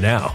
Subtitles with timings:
[0.00, 0.34] now.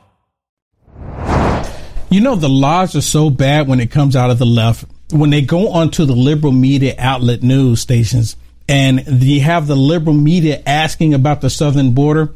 [2.11, 4.83] You know, the lies are so bad when it comes out of the left.
[5.11, 8.35] When they go onto the liberal media outlet news stations
[8.67, 12.33] and you have the liberal media asking about the southern border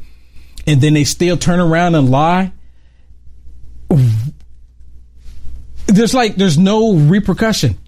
[0.66, 2.52] and then they still turn around and lie.
[5.86, 7.78] There's like, there's no repercussion.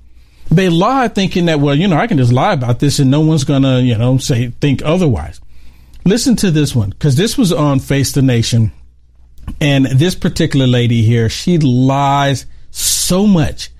[0.50, 3.22] They lie thinking that, well, you know, I can just lie about this and no
[3.22, 5.40] one's going to, you know, say, think otherwise.
[6.04, 8.72] Listen to this one because this was on Face the Nation
[9.60, 13.70] and this particular lady here, she lies so much.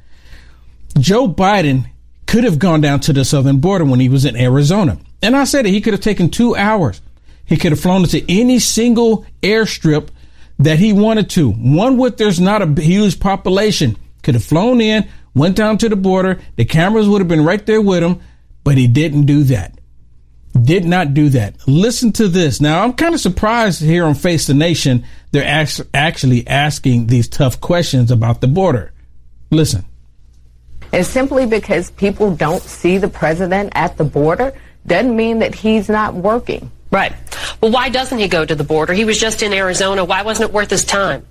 [0.99, 1.87] Joe Biden
[2.27, 4.99] could have gone down to the southern border when he was in Arizona.
[5.23, 7.01] And I said it, he could have taken two hours.
[7.45, 10.09] He could have flown into any single airstrip
[10.59, 11.51] that he wanted to.
[11.53, 13.97] One with there's not a huge population.
[14.23, 16.41] Could have flown in, went down to the border.
[16.57, 18.21] The cameras would have been right there with him,
[18.65, 19.78] but he didn't do that.
[20.69, 21.55] Did not do that.
[21.67, 22.61] Listen to this.
[22.61, 27.59] Now, I'm kind of surprised here on Face the Nation, they're actually asking these tough
[27.59, 28.93] questions about the border.
[29.51, 29.87] Listen.
[30.93, 34.53] And simply because people don't see the president at the border
[34.87, 36.71] doesn't mean that he's not working.
[36.91, 37.15] Right.
[37.63, 38.93] Well, why doesn't he go to the border?
[38.93, 40.05] He was just in Arizona.
[40.05, 41.27] Why wasn't it worth his time?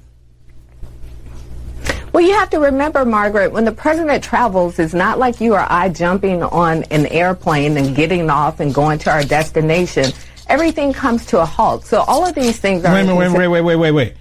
[2.18, 5.64] Well, you have to remember, Margaret, when the president travels, it's not like you or
[5.70, 10.12] I jumping on an airplane and getting off and going to our destination.
[10.48, 11.86] Everything comes to a halt.
[11.86, 12.92] So all of these things are.
[12.92, 14.16] Wait, wait, wait, wait, wait, wait, wait.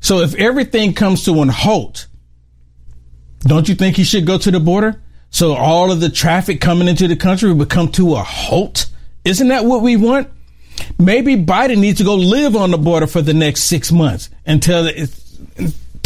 [0.00, 2.08] So if everything comes to a halt,
[3.40, 5.02] don't you think he should go to the border?
[5.30, 8.90] So all of the traffic coming into the country would come to a halt?
[9.24, 10.28] Isn't that what we want?
[10.98, 14.86] Maybe Biden needs to go live on the border for the next six months until
[14.86, 15.24] it's,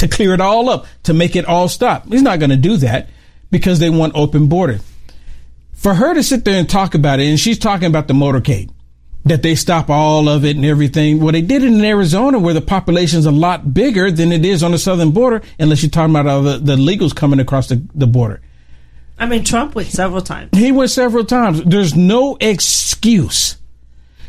[0.02, 2.06] to clear it all up, to make it all stop.
[2.08, 3.08] He's not going to do that
[3.52, 4.80] because they want open border.
[5.74, 8.70] For her to sit there and talk about it, and she's talking about the motorcade,
[9.24, 11.20] that they stop all of it and everything.
[11.20, 14.44] Well, they did it in Arizona where the population is a lot bigger than it
[14.44, 17.68] is on the southern border, unless you're talking about all the, the legals coming across
[17.68, 18.40] the, the border.
[19.20, 20.50] I mean, Trump went several times.
[20.52, 21.62] He went several times.
[21.62, 23.56] There's no excuse.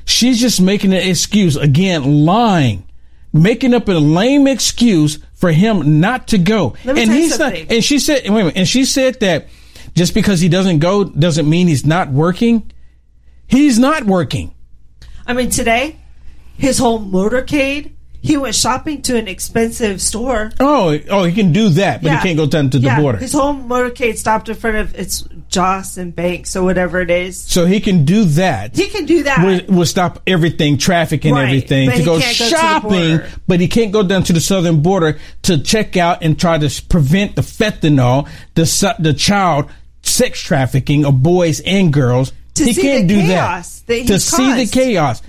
[0.05, 1.55] She's just making an excuse.
[1.55, 2.87] Again, lying,
[3.33, 6.75] making up a lame excuse for him not to go.
[6.85, 9.47] And he's not, and she said, wait a minute, and she said that
[9.95, 12.71] just because he doesn't go doesn't mean he's not working.
[13.47, 14.53] He's not working.
[15.25, 15.99] I mean, today,
[16.57, 17.91] his whole motorcade,
[18.23, 20.53] he went shopping to an expensive store.
[20.57, 23.17] Oh, oh, he can do that, but he can't go down to the yeah, border.
[23.17, 25.97] His whole motorcade stopped in front of it's Jos.
[25.97, 26.05] A.
[26.05, 27.37] Banks or whatever it is.
[27.37, 28.77] So he can do that.
[28.77, 29.45] He can do that.
[29.45, 33.19] Will, will stop everything, traffic and Right, everything but to go can't go to shopping,
[33.45, 36.83] but he can't go down to the southern border to check out and try to
[36.87, 39.69] prevent the fentanyl, the the child
[40.01, 42.31] sex trafficking of boys and girls.
[42.55, 43.87] To he see can't the do chaos that.
[43.87, 45.21] that to see the chaos,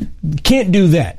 [0.44, 1.18] can't do that.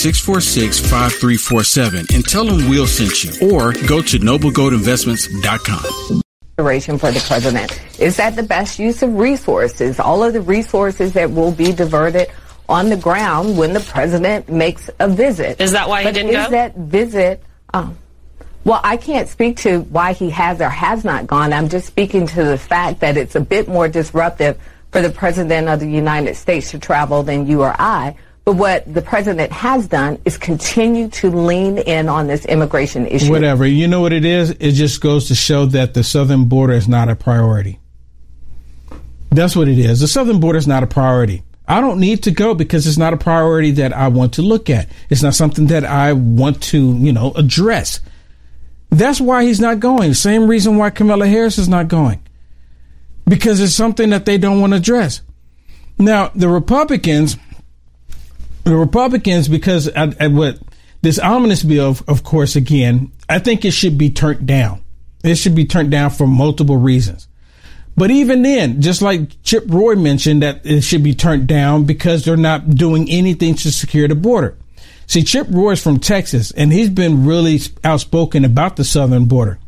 [0.03, 6.21] 877-646-5347 and tell them Will send you or go to noblegoldinvestments.com.
[6.57, 7.79] consideration for the president.
[7.99, 9.99] Is that the best use of resources?
[9.99, 12.29] All of the resources that will be diverted
[12.69, 15.59] on the ground when the president makes a visit.
[15.59, 16.51] Is that why he didn't is go?
[16.51, 17.43] that visit?
[17.73, 17.97] Um,
[18.63, 21.51] well, I can't speak to why he has or has not gone.
[21.51, 24.59] I'm just speaking to the fact that it's a bit more disruptive
[24.91, 28.15] for the president of the United States to travel than you or I.
[28.43, 33.31] But what the president has done is continue to lean in on this immigration issue.
[33.31, 33.65] Whatever.
[33.65, 34.49] You know what it is?
[34.59, 37.79] It just goes to show that the southern border is not a priority.
[39.29, 39.99] That's what it is.
[39.99, 41.43] The southern border is not a priority.
[41.67, 44.69] I don't need to go because it's not a priority that I want to look
[44.69, 44.89] at.
[45.09, 48.01] It's not something that I want to, you know, address.
[48.89, 50.13] That's why he's not going.
[50.15, 52.21] Same reason why Kamala Harris is not going.
[53.25, 55.21] Because it's something that they don't want to address.
[55.97, 57.37] Now, the Republicans,
[58.63, 60.59] the Republicans, because at, at what
[61.01, 64.81] this omnibus bill, of course, again, I think it should be turned down.
[65.23, 67.27] It should be turned down for multiple reasons.
[67.97, 72.23] But even then, just like Chip Roy mentioned, that it should be turned down because
[72.23, 74.57] they're not doing anything to secure the border.
[75.07, 79.59] See, Chip Roy is from Texas, and he's been really outspoken about the southern border,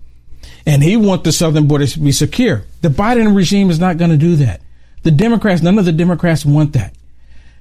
[0.65, 2.63] and he wants the southern border to be secure.
[2.81, 4.61] The Biden regime is not going to do that.
[5.01, 6.95] The Democrats, none of the Democrats want that.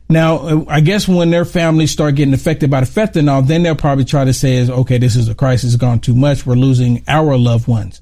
[0.08, 3.74] Now, uh, I guess when their families start getting affected by the fentanyl, then they'll
[3.74, 6.44] probably try to say, "Is okay, this is a crisis, gone too much.
[6.44, 8.01] We're losing our loved ones."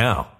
[0.00, 0.39] now.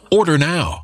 [0.13, 0.83] Order now.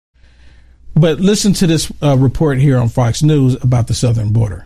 [0.95, 4.65] But listen to this uh, report here on Fox News about the southern border.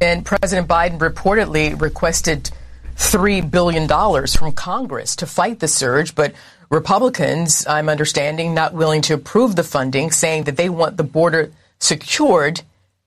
[0.00, 2.50] And President Biden reportedly requested
[2.96, 3.88] $3 billion
[4.26, 6.34] from Congress to fight the surge, but
[6.70, 11.52] Republicans, I'm understanding, not willing to approve the funding, saying that they want the border
[11.78, 12.62] secured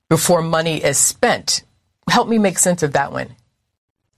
[0.10, 1.64] before money is spent.
[2.10, 3.36] Help me make sense of that one.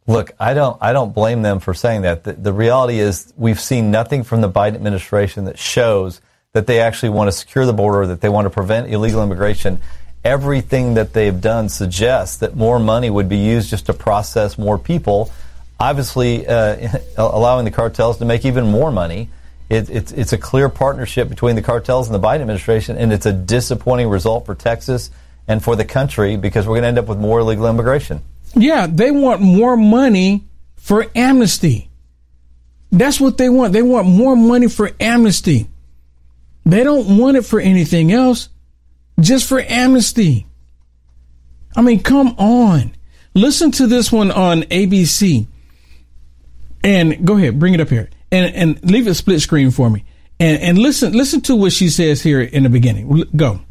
[0.07, 2.23] Look, I don't, I don't blame them for saying that.
[2.23, 6.21] The, the reality is we've seen nothing from the Biden administration that shows
[6.53, 9.79] that they actually want to secure the border, that they want to prevent illegal immigration.
[10.23, 14.79] Everything that they've done suggests that more money would be used just to process more
[14.79, 15.31] people,
[15.79, 19.29] obviously uh, allowing the cartels to make even more money.
[19.69, 23.27] It, it's, it's a clear partnership between the cartels and the Biden administration, and it's
[23.27, 25.11] a disappointing result for Texas
[25.47, 28.23] and for the country because we're going to end up with more illegal immigration.
[28.55, 30.45] Yeah, they want more money
[30.77, 31.91] for amnesty.
[32.91, 33.73] That's what they want.
[33.73, 35.67] They want more money for amnesty.
[36.69, 38.49] They don't want it for anything else,
[39.19, 40.45] just for amnesty.
[41.75, 42.91] I mean, come on.
[43.33, 45.47] Listen to this one on ABC.
[46.83, 48.09] And go ahead, bring it up here.
[48.31, 50.05] And and leave it split screen for me.
[50.39, 53.25] And and listen listen to what she says here in the beginning.
[53.35, 53.61] Go.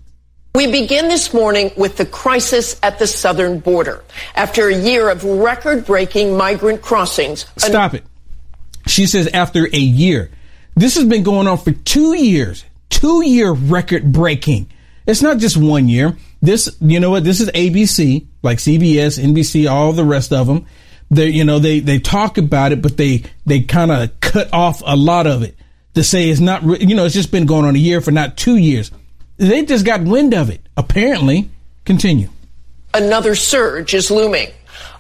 [0.57, 4.03] We begin this morning with the crisis at the southern border.
[4.35, 7.47] After a year of record breaking migrant crossings.
[7.59, 8.03] Stop it.
[8.89, 10.31] She says after a year.
[10.75, 14.71] This has been going on for two years two year record breaking.
[15.07, 16.17] It's not just one year.
[16.43, 17.25] This, you know what?
[17.25, 20.67] This is ABC, like CBS, NBC, all the rest of them.
[21.11, 24.83] They, you know, they, they talk about it, but they, they kind of cut off
[24.85, 25.57] a lot of it
[25.95, 28.37] to say it's not, you know, it's just been going on a year for not
[28.37, 28.91] two years.
[29.39, 31.51] They just got wind of it, apparently.
[31.85, 32.29] Continue.
[32.93, 34.49] Another surge is looming.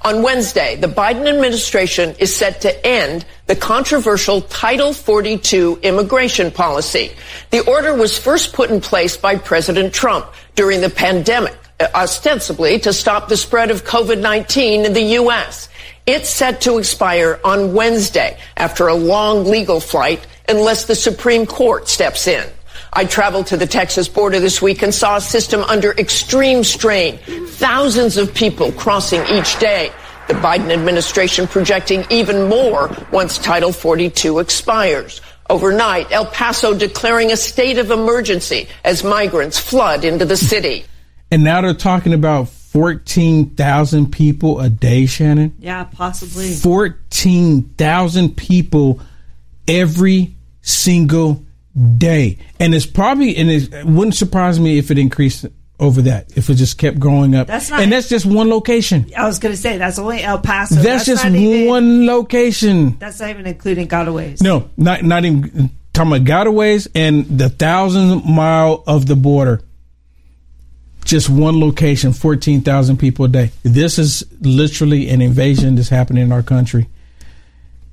[0.02, 7.12] On Wednesday, the Biden administration is set to end the controversial Title 42 immigration policy.
[7.50, 12.78] The order was first put in place by President Trump during the pandemic, uh, ostensibly
[12.81, 15.69] to stop the spread of COVID-19 in the U.S.
[16.07, 21.88] It's set to expire on Wednesday after a long legal fight unless the Supreme Court
[21.88, 22.49] steps in.
[22.92, 27.18] I traveled to the Texas border this week and saw a system under extreme strain.
[27.18, 29.92] Thousands of people crossing each day.
[30.28, 35.21] The Biden administration projecting even more once Title 42 expires.
[35.49, 40.85] Overnight, El Paso declaring a state of emergency as migrants flood into the city.
[41.30, 45.54] And now they're talking about 14,000 people a day, Shannon.
[45.59, 46.52] Yeah, possibly.
[46.52, 49.00] 14,000 people
[49.66, 51.42] every single
[51.99, 52.39] day.
[52.61, 55.47] And it's probably, and it wouldn't surprise me if it increased
[55.81, 57.47] over that, if it just kept growing up.
[57.47, 59.07] That's not- and that's just one location.
[59.17, 60.75] I was going to say that's only El Paso.
[60.77, 62.97] that's, just not even- one location.
[62.99, 64.43] That's not even including gotaways.
[64.43, 69.61] No, not not even talking about gotaways and the thousand mile of the border.
[71.05, 73.51] Just one location, fourteen thousand people a day.
[73.63, 76.87] This is literally an invasion that's happening in our country,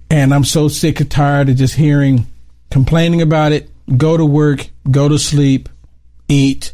[0.10, 2.25] and I'm so sick and tired of just hearing
[2.72, 3.70] complaining about it.
[3.96, 5.70] Go to work, go to sleep,
[6.27, 6.74] eat.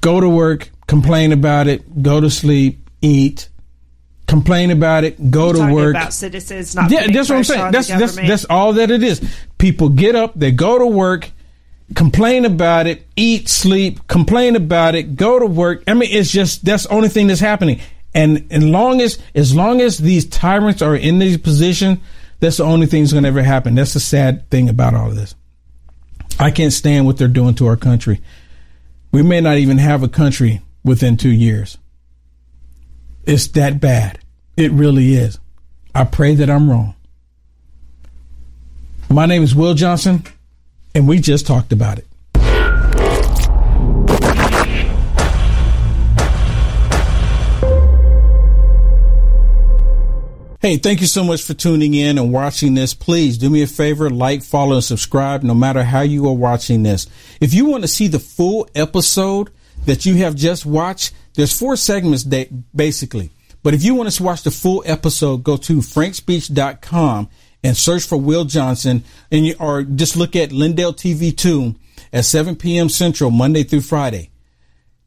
[0.00, 3.48] Go to work, complain about it, go to sleep, eat.
[4.26, 5.96] Complain about it, go to work.
[5.96, 6.90] about citizens not.
[6.90, 7.72] Yeah, that's what I'm saying.
[7.72, 9.26] That's that's that's all that it is.
[9.56, 11.30] People get up, they go to work,
[11.94, 15.82] complain about it, eat, sleep, complain about it, go to work.
[15.86, 17.80] I mean, it's just that's the only thing that's happening.
[18.14, 21.98] And as long as as long as these tyrants are in these positions,
[22.40, 23.74] that's the only thing that's going to ever happen.
[23.74, 25.34] That's the sad thing about all of this.
[26.38, 28.20] I can't stand what they're doing to our country.
[29.12, 31.78] We may not even have a country within two years.
[33.24, 34.18] It's that bad.
[34.56, 35.38] It really is.
[35.94, 36.94] I pray that I'm wrong.
[39.10, 40.24] My name is Will Johnson,
[40.94, 42.07] and we just talked about it.
[50.60, 52.92] Hey, thank you so much for tuning in and watching this.
[52.92, 56.82] Please do me a favor, like, follow, and subscribe no matter how you are watching
[56.82, 57.06] this.
[57.40, 59.50] If you want to see the full episode
[59.86, 63.30] that you have just watched, there's four segments that basically.
[63.62, 67.28] But if you want to watch the full episode, go to frankspeech.com
[67.62, 71.76] and search for Will Johnson and you, or just look at Lindell TV 2
[72.12, 72.88] at 7 p.m.
[72.88, 74.30] Central, Monday through Friday.